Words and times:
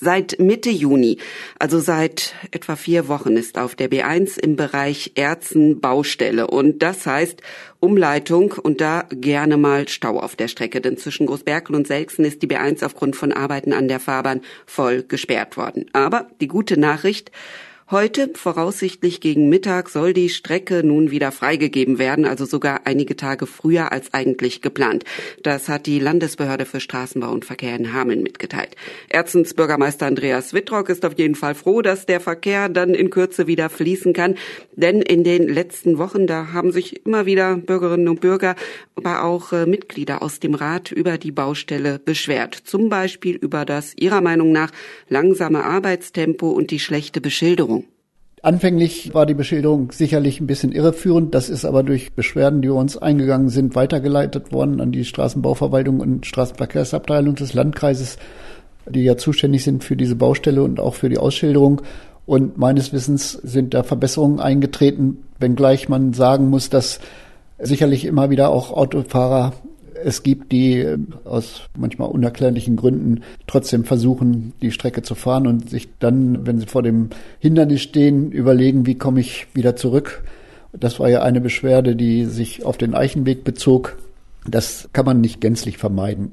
Seit 0.00 0.40
Mitte 0.40 0.70
Juni, 0.70 1.18
also 1.60 1.78
seit 1.78 2.34
etwa 2.50 2.74
vier 2.74 3.06
Wochen, 3.06 3.36
ist 3.36 3.56
auf 3.56 3.76
der 3.76 3.88
B1 3.88 4.40
im 4.40 4.56
Bereich 4.56 5.12
Erzen 5.14 5.80
Baustelle. 5.80 6.48
Und 6.48 6.82
das 6.82 7.06
heißt 7.06 7.40
Umleitung 7.78 8.52
und 8.60 8.80
da 8.80 9.06
gerne 9.08 9.56
mal 9.56 9.86
Stau 9.86 10.18
auf 10.18 10.34
der 10.34 10.48
Strecke. 10.48 10.80
Denn 10.80 10.96
zwischen 10.96 11.26
Großberkel 11.26 11.76
und 11.76 11.86
Selksen 11.86 12.24
ist 12.24 12.42
die 12.42 12.48
B1 12.48 12.84
aufgrund 12.84 13.14
von 13.14 13.32
Arbeiten 13.32 13.72
an 13.72 13.86
der 13.86 14.00
Fahrbahn 14.00 14.40
voll 14.66 15.04
gesperrt 15.04 15.56
worden. 15.56 15.86
Aber 15.92 16.26
die 16.40 16.48
gute 16.48 16.76
Nachricht, 16.76 17.30
Heute, 17.94 18.28
voraussichtlich 18.34 19.20
gegen 19.20 19.48
Mittag, 19.48 19.88
soll 19.88 20.14
die 20.14 20.28
Strecke 20.28 20.82
nun 20.82 21.12
wieder 21.12 21.30
freigegeben 21.30 22.00
werden, 22.00 22.24
also 22.24 22.44
sogar 22.44 22.88
einige 22.88 23.14
Tage 23.14 23.46
früher 23.46 23.92
als 23.92 24.12
eigentlich 24.12 24.62
geplant. 24.62 25.04
Das 25.44 25.68
hat 25.68 25.86
die 25.86 26.00
Landesbehörde 26.00 26.66
für 26.66 26.80
Straßenbau 26.80 27.30
und 27.30 27.44
Verkehr 27.44 27.76
in 27.76 27.92
Hameln 27.92 28.24
mitgeteilt. 28.24 28.74
Erzens 29.10 29.54
Bürgermeister 29.54 30.06
Andreas 30.06 30.52
Wittrock 30.52 30.88
ist 30.88 31.04
auf 31.04 31.16
jeden 31.16 31.36
Fall 31.36 31.54
froh, 31.54 31.82
dass 31.82 32.04
der 32.04 32.18
Verkehr 32.18 32.68
dann 32.68 32.94
in 32.94 33.10
Kürze 33.10 33.46
wieder 33.46 33.70
fließen 33.70 34.12
kann. 34.12 34.34
Denn 34.72 35.00
in 35.00 35.22
den 35.22 35.46
letzten 35.46 35.96
Wochen, 35.96 36.26
da 36.26 36.52
haben 36.52 36.72
sich 36.72 37.06
immer 37.06 37.26
wieder 37.26 37.58
Bürgerinnen 37.58 38.08
und 38.08 38.20
Bürger, 38.20 38.56
aber 38.96 39.22
auch 39.22 39.52
äh, 39.52 39.66
Mitglieder 39.66 40.20
aus 40.20 40.40
dem 40.40 40.56
Rat 40.56 40.90
über 40.90 41.16
die 41.16 41.30
Baustelle 41.30 42.00
beschwert. 42.00 42.56
Zum 42.56 42.88
Beispiel 42.88 43.36
über 43.36 43.64
das 43.64 43.94
ihrer 43.96 44.20
Meinung 44.20 44.50
nach 44.50 44.72
langsame 45.08 45.62
Arbeitstempo 45.62 46.50
und 46.50 46.72
die 46.72 46.80
schlechte 46.80 47.20
Beschilderung. 47.20 47.83
Anfänglich 48.44 49.14
war 49.14 49.24
die 49.24 49.32
Beschilderung 49.32 49.90
sicherlich 49.90 50.38
ein 50.38 50.46
bisschen 50.46 50.72
irreführend. 50.72 51.34
Das 51.34 51.48
ist 51.48 51.64
aber 51.64 51.82
durch 51.82 52.12
Beschwerden, 52.12 52.60
die 52.60 52.68
uns 52.68 52.98
eingegangen 52.98 53.48
sind, 53.48 53.74
weitergeleitet 53.74 54.52
worden 54.52 54.82
an 54.82 54.92
die 54.92 55.06
Straßenbauverwaltung 55.06 56.00
und 56.00 56.26
Straßenverkehrsabteilung 56.26 57.36
des 57.36 57.54
Landkreises, 57.54 58.18
die 58.84 59.02
ja 59.02 59.16
zuständig 59.16 59.64
sind 59.64 59.82
für 59.82 59.96
diese 59.96 60.14
Baustelle 60.14 60.62
und 60.62 60.78
auch 60.78 60.94
für 60.94 61.08
die 61.08 61.16
Ausschilderung. 61.16 61.80
Und 62.26 62.58
meines 62.58 62.92
Wissens 62.92 63.32
sind 63.32 63.72
da 63.72 63.82
Verbesserungen 63.82 64.40
eingetreten, 64.40 65.24
wenngleich 65.38 65.88
man 65.88 66.12
sagen 66.12 66.50
muss, 66.50 66.68
dass 66.68 67.00
sicherlich 67.58 68.04
immer 68.04 68.28
wieder 68.28 68.50
auch 68.50 68.72
Autofahrer 68.72 69.54
es 70.02 70.22
gibt, 70.22 70.52
die 70.52 70.78
äh, 70.78 70.98
aus 71.24 71.62
manchmal 71.76 72.08
unerklärlichen 72.08 72.76
Gründen 72.76 73.22
trotzdem 73.46 73.84
versuchen, 73.84 74.52
die 74.62 74.70
Strecke 74.70 75.02
zu 75.02 75.14
fahren 75.14 75.46
und 75.46 75.70
sich 75.70 75.88
dann, 75.98 76.46
wenn 76.46 76.58
sie 76.58 76.66
vor 76.66 76.82
dem 76.82 77.10
Hindernis 77.38 77.82
stehen, 77.82 78.32
überlegen, 78.32 78.86
wie 78.86 78.96
komme 78.96 79.20
ich 79.20 79.46
wieder 79.54 79.76
zurück. 79.76 80.22
Das 80.72 80.98
war 80.98 81.08
ja 81.08 81.22
eine 81.22 81.40
Beschwerde, 81.40 81.94
die 81.94 82.24
sich 82.24 82.64
auf 82.64 82.76
den 82.76 82.94
Eichenweg 82.94 83.44
bezog. 83.44 83.96
Das 84.46 84.88
kann 84.92 85.06
man 85.06 85.20
nicht 85.20 85.40
gänzlich 85.40 85.78
vermeiden. 85.78 86.32